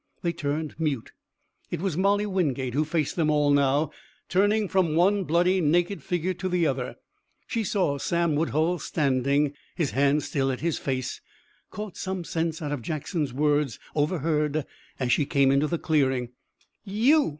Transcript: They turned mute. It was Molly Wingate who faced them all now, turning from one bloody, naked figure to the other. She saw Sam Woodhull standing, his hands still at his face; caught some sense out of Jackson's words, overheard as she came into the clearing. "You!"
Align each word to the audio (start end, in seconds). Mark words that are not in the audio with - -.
They 0.23 0.33
turned 0.33 0.79
mute. 0.79 1.11
It 1.69 1.79
was 1.79 1.95
Molly 1.95 2.25
Wingate 2.25 2.73
who 2.73 2.85
faced 2.85 3.15
them 3.15 3.29
all 3.29 3.51
now, 3.51 3.91
turning 4.29 4.67
from 4.67 4.95
one 4.95 5.25
bloody, 5.25 5.61
naked 5.61 6.01
figure 6.01 6.33
to 6.33 6.49
the 6.49 6.65
other. 6.65 6.95
She 7.45 7.63
saw 7.63 7.99
Sam 7.99 8.33
Woodhull 8.33 8.79
standing, 8.79 9.53
his 9.75 9.91
hands 9.91 10.25
still 10.25 10.51
at 10.51 10.61
his 10.61 10.79
face; 10.79 11.21
caught 11.69 11.97
some 11.97 12.23
sense 12.23 12.63
out 12.63 12.71
of 12.71 12.81
Jackson's 12.81 13.31
words, 13.31 13.77
overheard 13.95 14.65
as 14.99 15.11
she 15.11 15.27
came 15.27 15.51
into 15.51 15.67
the 15.67 15.77
clearing. 15.77 16.29
"You!" 16.83 17.29